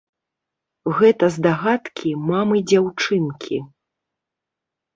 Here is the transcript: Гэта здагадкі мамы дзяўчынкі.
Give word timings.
Гэта 0.99 1.25
здагадкі 1.35 2.09
мамы 2.31 2.57
дзяўчынкі. 2.73 3.57